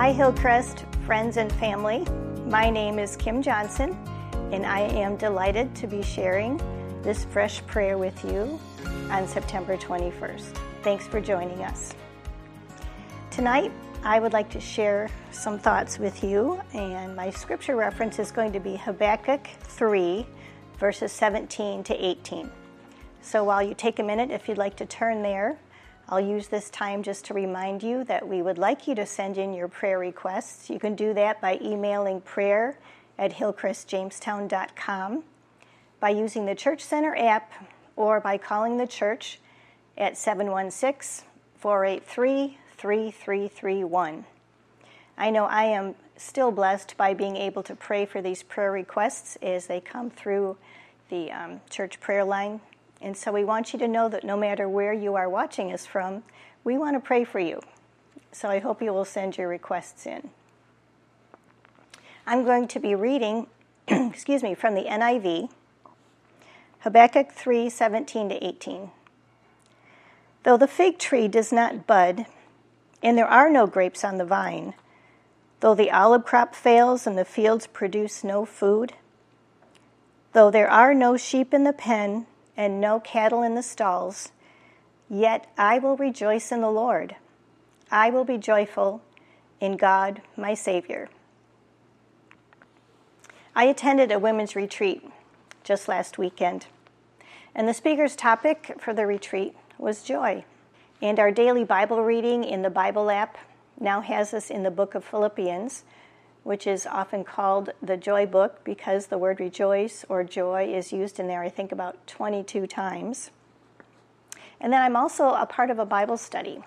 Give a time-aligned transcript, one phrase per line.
[0.00, 2.06] Hi, Hillcrest friends and family.
[2.46, 3.90] My name is Kim Johnson,
[4.50, 6.56] and I am delighted to be sharing
[7.02, 8.58] this fresh prayer with you
[9.10, 10.56] on September 21st.
[10.82, 11.92] Thanks for joining us.
[13.30, 18.30] Tonight, I would like to share some thoughts with you, and my scripture reference is
[18.32, 20.26] going to be Habakkuk 3,
[20.78, 22.50] verses 17 to 18.
[23.20, 25.58] So while you take a minute, if you'd like to turn there,
[26.10, 29.38] I'll use this time just to remind you that we would like you to send
[29.38, 30.68] in your prayer requests.
[30.68, 32.76] You can do that by emailing prayer
[33.16, 35.22] at hillcrestjamestown.com,
[36.00, 37.52] by using the Church Center app,
[37.94, 39.38] or by calling the church
[39.96, 41.28] at 716
[41.58, 44.24] 483 3331.
[45.16, 49.38] I know I am still blessed by being able to pray for these prayer requests
[49.40, 50.56] as they come through
[51.08, 52.60] the um, church prayer line
[53.00, 55.86] and so we want you to know that no matter where you are watching us
[55.86, 56.22] from,
[56.64, 57.60] we want to pray for you.
[58.32, 60.30] So I hope you will send your requests in.
[62.26, 63.46] I'm going to be reading,
[63.88, 65.50] excuse me, from the NIV,
[66.80, 68.90] Habakkuk 3 17 to 18.
[70.42, 72.26] Though the fig tree does not bud,
[73.02, 74.74] and there are no grapes on the vine,
[75.60, 78.92] though the olive crop fails and the fields produce no food,
[80.32, 84.32] though there are no sheep in the pen, and no cattle in the stalls,
[85.08, 87.16] yet I will rejoice in the Lord.
[87.90, 89.02] I will be joyful
[89.60, 91.08] in God, my Savior.
[93.54, 95.02] I attended a women's retreat
[95.64, 96.66] just last weekend,
[97.54, 100.44] and the speaker's topic for the retreat was joy.
[101.02, 103.38] And our daily Bible reading in the Bible app
[103.78, 105.84] now has us in the book of Philippians,
[106.50, 111.20] which is often called the Joy Book because the word rejoice or joy is used
[111.20, 113.30] in there, I think, about 22 times.
[114.60, 116.64] And then I'm also a part of a Bible study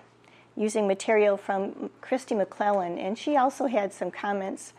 [0.56, 4.72] using material from Kristi McLelland, and she also had some comments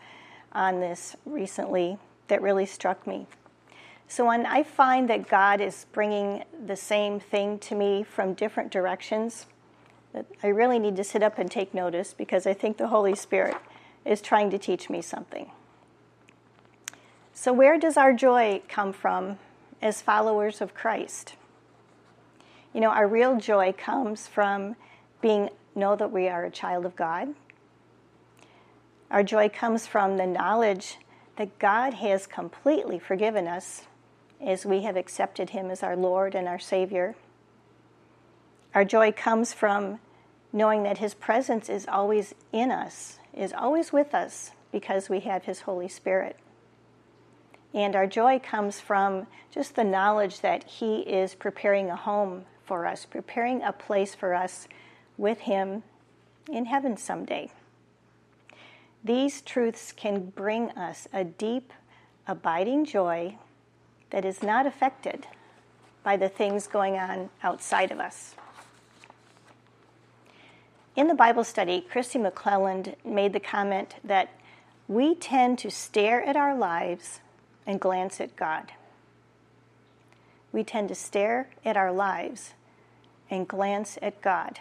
[0.50, 3.28] on this recently that really struck me.
[4.08, 8.72] So when I find that God is bringing the same thing to me from different
[8.72, 9.46] directions,
[10.42, 13.54] I really need to sit up and take notice because I think the Holy Spirit
[14.06, 15.50] is trying to teach me something.
[17.34, 19.38] So, where does our joy come from
[19.82, 21.34] as followers of Christ?
[22.72, 24.76] You know, our real joy comes from
[25.20, 27.34] being know that we are a child of God.
[29.10, 30.98] Our joy comes from the knowledge
[31.36, 33.82] that God has completely forgiven us
[34.40, 37.14] as we have accepted Him as our Lord and our Savior.
[38.74, 40.00] Our joy comes from
[40.56, 45.44] knowing that His presence is always in us is always with us because we have
[45.44, 46.38] His Holy Spirit.
[47.74, 52.86] And our joy comes from just the knowledge that He is preparing a home for
[52.86, 54.66] us, preparing a place for us
[55.18, 55.82] with Him
[56.50, 57.50] in heaven someday.
[59.04, 61.70] These truths can bring us a deep,
[62.26, 63.36] abiding joy
[64.08, 65.26] that is not affected
[66.02, 68.36] by the things going on outside of us.
[70.96, 74.30] In the Bible study, Kristi McLelland made the comment that
[74.88, 77.20] we tend to stare at our lives
[77.66, 78.72] and glance at God.
[80.52, 82.54] We tend to stare at our lives
[83.28, 84.60] and glance at God.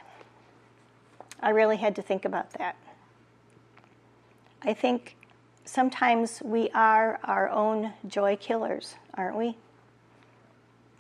[1.40, 2.76] I really had to think about that.
[4.62, 5.16] I think
[5.64, 9.56] sometimes we are our own joy killers, aren't we?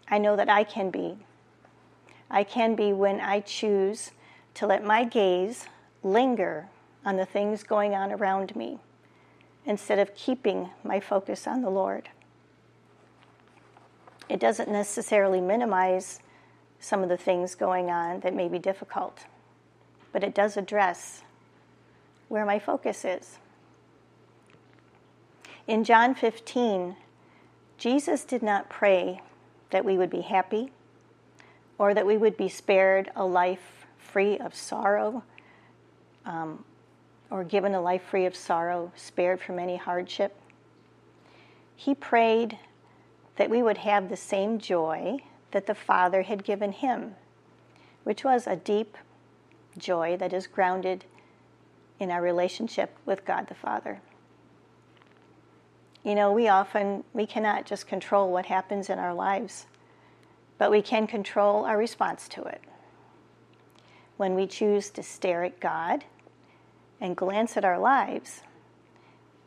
[0.08, 1.18] I know that I can be.
[2.32, 4.12] I can be when I choose
[4.56, 5.68] to let my gaze
[6.04, 6.68] linger
[7.06, 8.80] on the things going on around me
[9.66, 12.10] instead of keeping my focus on the Lord.
[14.28, 16.20] It doesn't necessarily minimize
[16.80, 19.26] some of the things going on that may be difficult,
[20.12, 21.22] but it does address
[22.28, 23.38] where my focus is.
[25.68, 26.96] In John 15,
[27.78, 29.22] Jesus did not pray
[29.72, 30.72] that we would be happy
[31.78, 33.75] or that we would be spared a life
[34.06, 35.24] free of sorrow,
[36.26, 36.64] um,
[37.30, 40.40] or given a life free of sorrow, spared from any hardship.
[41.76, 42.58] He prayed
[43.36, 45.18] that we would have the same joy
[45.52, 47.16] that the Father had given him,
[48.04, 48.98] which was a deep
[49.78, 51.06] joy that is grounded
[52.00, 54.00] in our relationship with God the Father.
[56.04, 59.66] You know, we often we cannot just control what happens in our lives,
[60.58, 62.62] but we can control our response to it
[64.18, 66.06] when we choose to stare at God
[67.02, 68.42] and glance at our lives,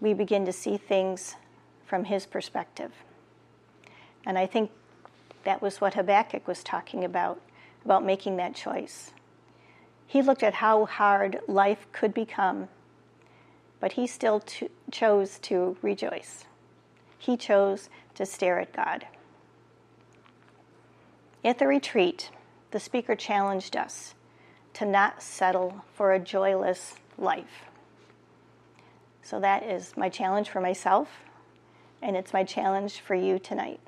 [0.01, 1.37] we begin to see things
[1.87, 2.93] from His perspective.
[4.27, 4.71] And I think
[5.45, 7.41] that was what Habakkuk was talking about,
[7.85, 9.13] about making that choice.
[10.07, 12.69] He looked at how hard life could become
[13.81, 16.45] but he still to- chose to rejoice.
[17.19, 19.07] He chose to stare at God.
[21.45, 22.31] At the retreat,
[22.71, 24.15] the speaker challenged us
[24.79, 27.65] to not settle for a joyless life.
[29.23, 31.09] So that is my challenge for myself,
[32.01, 33.81] and it's my challenge for you tonight.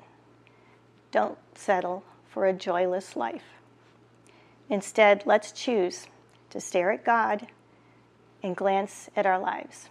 [1.11, 3.45] Don't settle for a joyless life.
[4.69, 6.07] Instead, let's choose
[6.49, 7.47] to stare at God
[8.43, 9.87] and glance at our lives.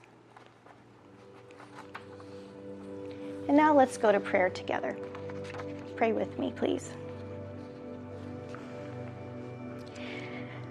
[3.48, 4.98] And now let's go to prayer together.
[5.96, 6.92] Pray with me, please.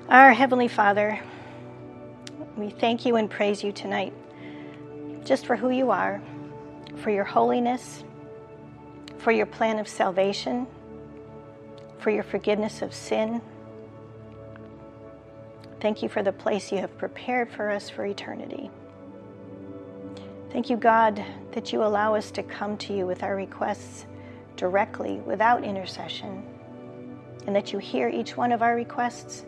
[0.09, 1.19] Our Heavenly Father,
[2.57, 4.11] we thank you and praise you tonight
[5.23, 6.19] just for who you are,
[6.95, 8.03] for your holiness,
[9.19, 10.65] for your plan of salvation,
[11.99, 13.39] for your forgiveness of sin.
[15.79, 18.71] Thank you for the place you have prepared for us for eternity.
[20.51, 24.07] Thank you, God, that you allow us to come to you with our requests
[24.55, 26.43] directly without intercession,
[27.45, 29.45] and that you hear each one of our requests,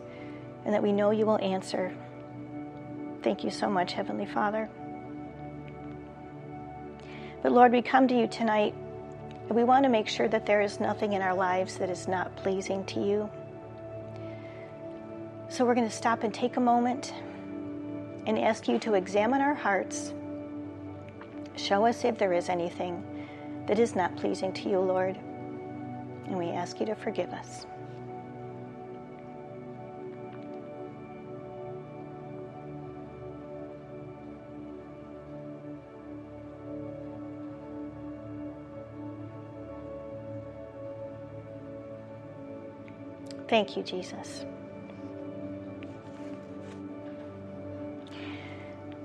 [0.65, 1.93] and that we know you will answer.
[3.23, 4.69] Thank you so much, Heavenly Father.
[7.41, 8.73] But Lord, we come to you tonight
[9.47, 12.07] and we want to make sure that there is nothing in our lives that is
[12.07, 13.29] not pleasing to you.
[15.49, 17.13] So we're going to stop and take a moment
[18.25, 20.13] and ask you to examine our hearts.
[21.57, 23.03] Show us if there is anything
[23.67, 25.17] that is not pleasing to you, Lord.
[26.27, 27.65] And we ask you to forgive us.
[43.51, 44.45] Thank you, Jesus.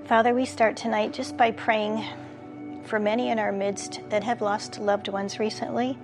[0.05, 2.01] Father, we start tonight just by praying
[2.85, 5.97] for many in our midst that have lost loved ones recently.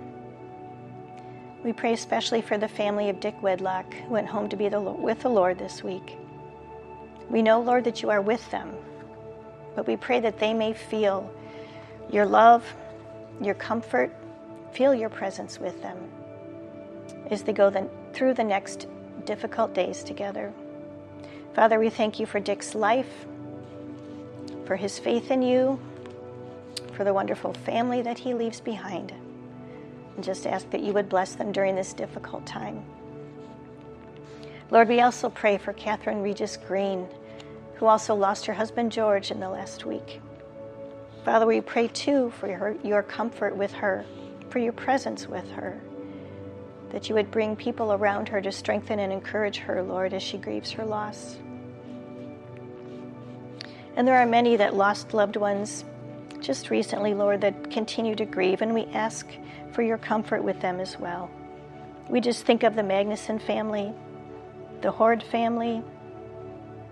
[1.64, 4.78] We pray especially for the family of Dick Wedlock, who went home to be the,
[4.78, 6.18] with the Lord this week.
[7.30, 8.74] We know, Lord, that you are with them,
[9.74, 11.32] but we pray that they may feel
[12.10, 12.62] your love,
[13.40, 14.14] your comfort,
[14.72, 15.96] feel your presence with them
[17.30, 18.86] as they go the, through the next
[19.24, 20.52] difficult days together.
[21.54, 23.26] Father, we thank you for Dick's life,
[24.66, 25.78] for his faith in you,
[26.92, 29.12] for the wonderful family that he leaves behind.
[30.14, 32.84] And just ask that you would bless them during this difficult time.
[34.70, 37.06] Lord, we also pray for Catherine Regis Green,
[37.74, 40.20] who also lost her husband George in the last week.
[41.24, 44.04] Father, we pray too for her, your comfort with her,
[44.50, 45.80] for your presence with her
[46.94, 50.38] that you would bring people around her to strengthen and encourage her, Lord, as she
[50.38, 51.36] grieves her loss.
[53.96, 55.84] And there are many that lost loved ones
[56.40, 59.26] just recently, Lord, that continue to grieve, and we ask
[59.72, 61.28] for your comfort with them as well.
[62.08, 63.92] We just think of the Magnuson family,
[64.80, 65.82] the Horde family,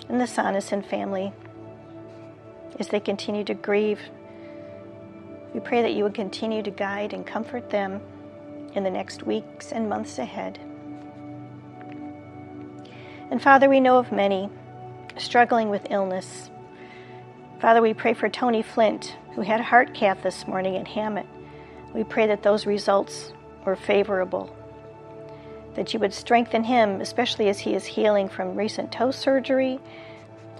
[0.09, 1.33] and the Sonneson family
[2.81, 4.01] as they continue to grieve.
[5.55, 8.01] We pray that you would continue to guide and comfort them
[8.75, 10.59] in the next weeks and months ahead.
[13.31, 14.51] And Father, we know of many
[15.17, 16.51] struggling with illness.
[17.61, 21.27] Father, we pray for Tony Flint, who had a heart cath this morning at Hamot.
[21.95, 23.33] We pray that those results
[23.65, 24.55] were favorable,
[25.75, 29.79] that you would strengthen him, especially as he is healing from recent toe surgery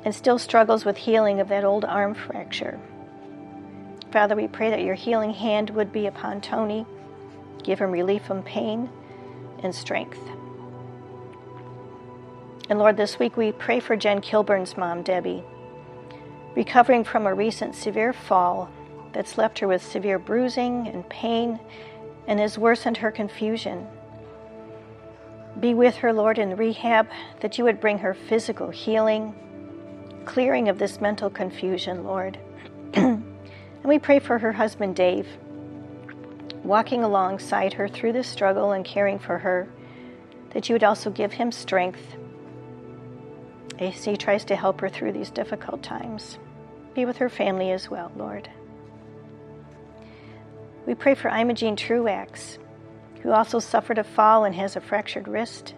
[0.05, 2.79] and still struggles with healing of that old arm fracture.
[4.11, 6.87] Father, we pray that your healing hand would be upon Tony
[7.63, 8.91] Give him relief from pain
[9.63, 10.21] and strength.
[12.69, 15.45] And Lord, this week we pray for Jen Kilburn's mom, Debbie,
[16.57, 18.71] recovering from a recent severe fall
[19.13, 21.61] that's left her with severe bruising and pain
[22.27, 23.87] and has worsened her confusion.
[25.61, 27.09] Be with her, Lord, in rehab,
[27.41, 29.35] that you would bring her physical healing,
[30.25, 32.39] clearing of this mental confusion, Lord.
[32.95, 33.25] and
[33.85, 35.29] we pray for her husband, Dave
[36.65, 39.69] walking alongside her through this struggle and caring for her,
[40.51, 42.17] that you would also give him strength
[43.79, 46.39] as he tries to help her through these difficult times.
[46.95, 48.49] Be with her family as well, Lord.
[50.87, 52.59] We pray for Imogene Truax,
[53.23, 55.75] who also suffered a fall and has a fractured wrist.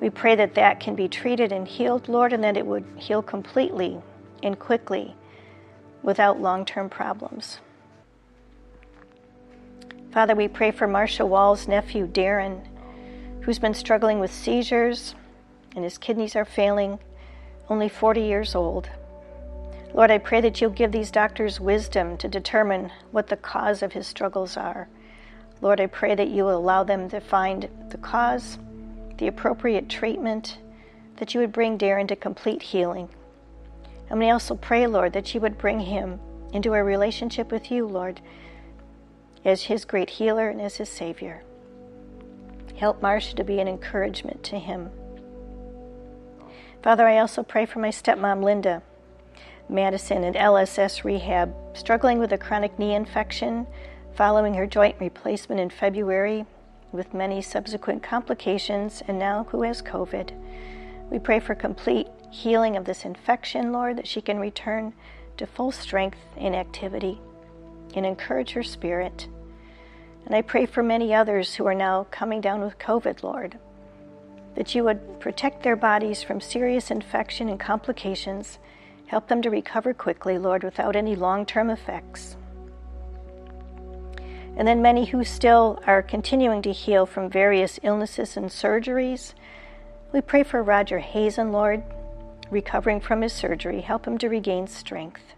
[0.00, 3.22] We pray that that can be treated and healed, Lord, and that it would heal
[3.22, 4.00] completely
[4.42, 5.14] and quickly
[6.02, 7.60] without long term problems.
[10.12, 12.66] Father, we pray for Marcia Wall's nephew, Darren,
[13.42, 15.14] who's been struggling with seizures
[15.76, 16.98] and his kidneys are failing,
[17.68, 18.90] only 40 years old.
[19.94, 23.92] Lord, I pray that you'll give these doctors wisdom to determine what the cause of
[23.92, 24.88] his struggles are.
[25.60, 28.58] Lord, I pray that you will allow them to find the cause,
[29.18, 30.58] the appropriate treatment,
[31.18, 33.08] that you would bring Darren to complete healing.
[34.08, 36.18] And we also pray, Lord, that you would bring him
[36.52, 38.20] into a relationship with you, Lord,
[39.44, 41.42] as his great healer and as his Savior.
[42.76, 44.90] Help Marcia to be an encouragement to him.
[46.82, 48.82] Father, I also pray for my stepmom, Linda.
[49.68, 53.66] Madison at LSS Rehab, struggling with a chronic knee infection
[54.14, 56.44] following her joint replacement in February,
[56.90, 60.32] with many subsequent complications, and now who has COVID.
[61.10, 64.92] We pray for complete healing of this infection, Lord, that she can return
[65.36, 67.20] to full strength and activity
[67.96, 69.28] and encourage her spirit.
[70.26, 73.58] And I pray for many others who are now coming down with COVID, Lord,
[74.54, 78.58] that you would protect their bodies from serious infection and complications
[79.10, 82.36] Help them to recover quickly, Lord, without any long term effects.
[84.56, 89.34] And then many who still are continuing to heal from various illnesses and surgeries.
[90.12, 91.82] We pray for Roger Hazen, Lord,
[92.52, 93.80] recovering from his surgery.
[93.80, 95.34] Help him to regain strength.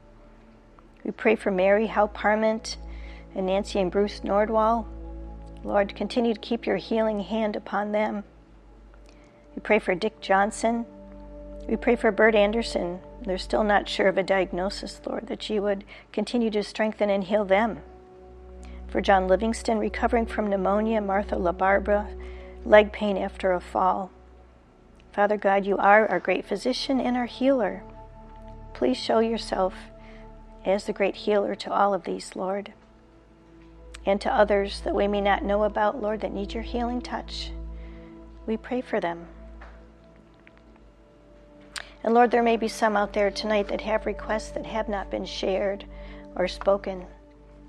[1.04, 2.76] We pray for Mary Howe Parment
[3.34, 4.86] and Nancy and Bruce Nordwall.
[5.64, 8.24] Lord, continue to keep your healing hand upon them.
[9.54, 10.86] We pray for Dick Johnson.
[11.68, 15.62] We pray for Bert Anderson, they're still not sure of a diagnosis, Lord, that you
[15.62, 17.80] would continue to strengthen and heal them.
[18.88, 22.08] For John Livingston, recovering from pneumonia, Martha LaBarbera,
[22.64, 24.10] leg pain after a fall.
[25.12, 27.84] Father God, you are our great physician and our healer.
[28.74, 29.74] Please show yourself
[30.64, 32.72] as the great healer to all of these, Lord,
[34.06, 37.50] and to others that we may not know about, Lord, that need your healing touch.
[38.46, 39.26] We pray for them.
[42.04, 45.10] And Lord, there may be some out there tonight that have requests that have not
[45.10, 45.84] been shared
[46.34, 47.06] or spoken.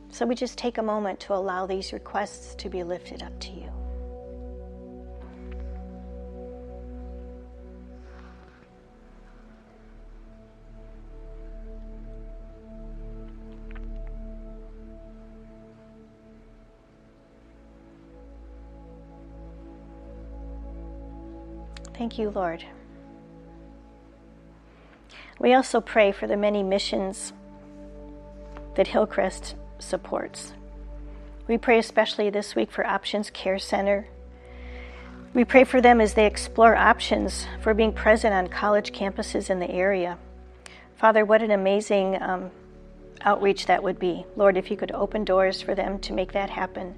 [0.10, 3.52] So we just take a moment to allow these requests to be lifted up to
[3.52, 3.83] you.
[21.98, 22.66] Thank you, Lord.
[25.40, 27.34] We also pray for the many missions
[28.76, 30.54] that Hillcrest supports.
[31.48, 34.08] We pray especially this week for Options Care Center.
[35.34, 39.60] We pray for them as they explore options for being present on college campuses in
[39.60, 40.18] the area.
[40.96, 42.52] Father, what an amazing um,
[43.22, 44.26] outreach that would be.
[44.36, 46.96] Lord, if you could open doors for them to make that happen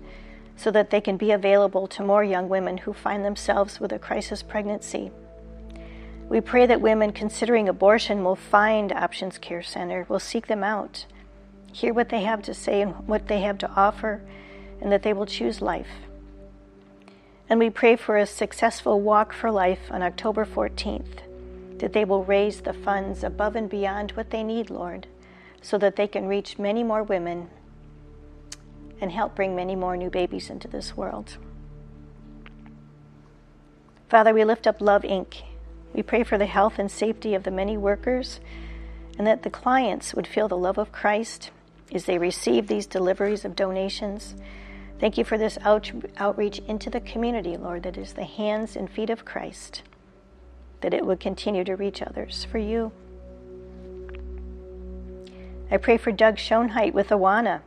[0.55, 3.99] so that they can be available to more young women who find themselves with a
[3.99, 5.11] crisis pregnancy.
[6.29, 11.05] We pray that women considering abortion will find Options Care Center, will seek them out,
[11.71, 14.21] hear what they have to say and what they have to offer,
[14.81, 16.07] and that they will choose life.
[17.47, 21.19] And we pray for a successful Walk for Life on October 14th,
[21.77, 25.05] that they will raise the funds above and beyond what they need, Lord,
[25.61, 27.49] so that they can reach many more women
[29.01, 31.37] and help bring many more new babies into this world.
[34.09, 35.41] Father, we lift up Love Inc.
[35.93, 38.39] We pray for the health and safety of the many workers
[39.17, 41.51] and that the clients would feel the love of Christ
[41.93, 44.35] as they receive these deliveries of donations.
[44.99, 48.89] Thank you for this out- outreach into the community, Lord, that is the hands and
[48.89, 49.83] feet of Christ,
[50.81, 52.91] that it would continue to reach others for you.
[55.71, 57.61] I pray for Doug Schoenheit with Awana.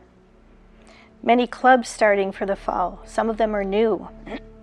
[1.21, 4.09] Many clubs starting for the fall, some of them are new.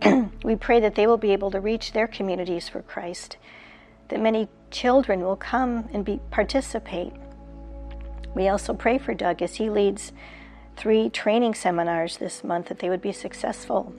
[0.42, 3.36] we pray that they will be able to reach their communities for Christ
[4.08, 7.12] that many children will come and be, participate.
[8.34, 10.12] We also pray for Doug as he leads
[10.76, 13.94] three training seminars this month that they would be successful,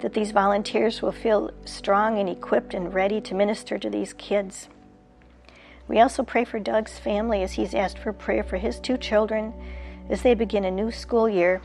[0.00, 4.68] that these volunteers will feel strong and equipped and ready to minister to these kids.
[5.86, 9.54] We also pray for Doug's family as he's asked for prayer for his two children
[10.10, 11.62] as they begin a new school year,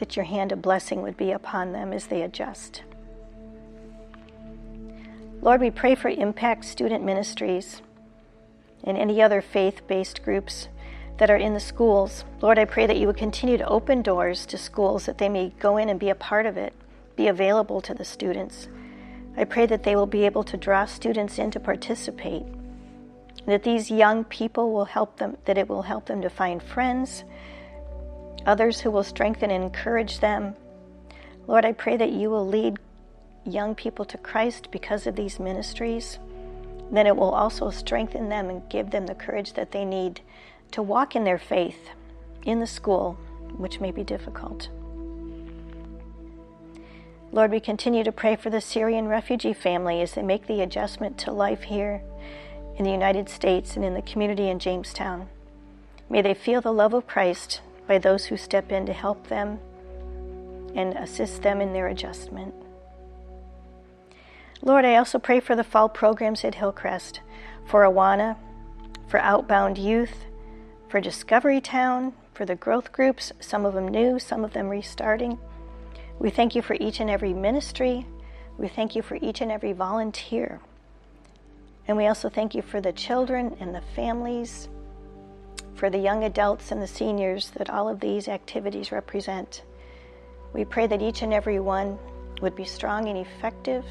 [0.00, 2.82] that your hand of blessing would be upon them as they adjust.
[5.40, 7.80] Lord, we pray for Impact Student Ministries
[8.84, 10.68] and any other faith based groups
[11.18, 12.24] that are in the schools.
[12.40, 15.52] Lord, I pray that you would continue to open doors to schools that they may
[15.60, 16.72] go in and be a part of it,
[17.16, 18.68] be available to the students.
[19.36, 22.44] I pray that they will be able to draw students in to participate,
[23.46, 27.24] that these young people will help them, that it will help them to find friends,
[28.46, 30.54] others who will strengthen and encourage them.
[31.46, 32.78] Lord, I pray that you will lead
[33.44, 36.18] young people to Christ because of these ministries,
[36.90, 40.20] then it will also strengthen them and give them the courage that they need
[40.72, 41.90] to walk in their faith
[42.44, 43.14] in the school,
[43.56, 44.68] which may be difficult.
[47.32, 51.16] Lord, we continue to pray for the Syrian refugee family as they make the adjustment
[51.18, 52.02] to life here
[52.76, 55.28] in the United States and in the community in Jamestown.
[56.08, 59.58] May they feel the love of Christ by those who step in to help them
[60.74, 62.54] and assist them in their adjustment.
[64.62, 67.20] Lord, I also pray for the fall programs at Hillcrest,
[67.64, 68.36] for Awana,
[69.08, 70.26] for Outbound Youth,
[70.88, 75.38] for Discovery Town, for the growth groups, some of them new, some of them restarting.
[76.18, 78.06] We thank you for each and every ministry.
[78.58, 80.60] We thank you for each and every volunteer.
[81.88, 84.68] And we also thank you for the children and the families,
[85.80, 89.62] for the young adults and the seniors that all of these activities represent.
[90.52, 91.98] We pray that each and every one
[92.42, 93.86] would be strong and effective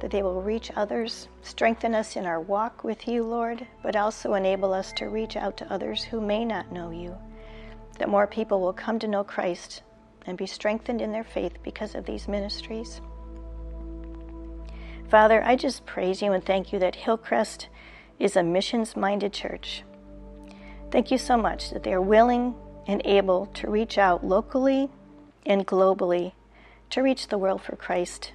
[0.00, 4.34] that they will reach others, strengthen us in our walk with you, Lord, but also
[4.34, 7.16] enable us to reach out to others who may not know you,
[8.00, 9.82] that more people will come to know Christ
[10.26, 13.00] and be strengthened in their faith because of these ministries.
[15.08, 17.68] Father, I just praise you and thank you that Hillcrest
[18.18, 19.84] is a missions minded church.
[20.90, 22.54] Thank you so much that they are willing
[22.86, 24.90] and able to reach out locally
[25.46, 26.32] and globally
[26.90, 28.32] to reach the world for Christ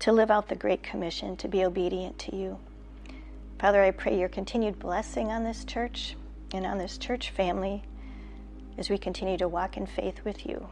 [0.00, 2.58] to live out the Great Commission, to be obedient to you.
[3.58, 6.16] Father, I pray your continued blessing on this church
[6.52, 7.82] and on this church family
[8.78, 10.68] as we continue to walk in faith with you.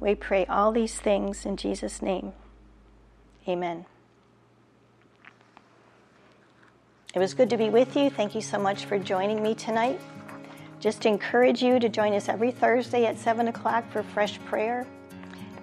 [0.00, 2.32] We pray all these things in Jesus' name.
[3.46, 3.86] Amen.
[7.12, 8.08] It was good to be with you.
[8.08, 10.00] Thank you so much for joining me tonight.
[10.78, 14.86] Just encourage you to join us every Thursday at 7 o'clock for fresh prayer.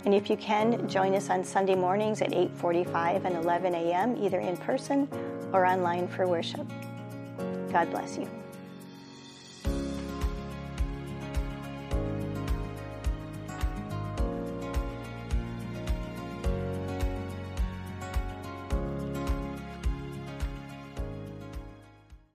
[0.04, 4.18] And if you can, join us on Sunday mornings at 8:45 and 11 a.m.
[4.22, 5.08] either in person
[5.54, 6.68] or online for worship.
[7.72, 8.37] God bless you.